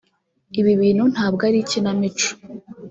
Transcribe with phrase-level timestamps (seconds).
[0.59, 2.29] Ibi bintu ntabwo ari ikinamico